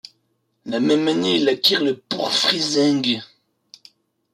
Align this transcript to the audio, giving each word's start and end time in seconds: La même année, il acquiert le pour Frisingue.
La 0.65 0.79
même 0.79 1.07
année, 1.07 1.35
il 1.35 1.47
acquiert 1.47 1.83
le 1.83 1.95
pour 1.95 2.31
Frisingue. 2.33 3.21